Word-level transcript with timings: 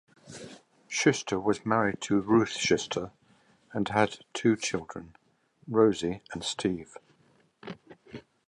Shuster 0.87 1.39
was 1.39 1.63
married 1.63 2.01
to 2.01 2.21
Ruth 2.21 2.53
Shuster 2.57 3.11
and 3.71 3.87
had 3.89 4.25
two 4.33 4.55
children: 4.55 5.15
Rosie 5.67 6.23
and 6.33 6.43
Steve. 6.43 6.97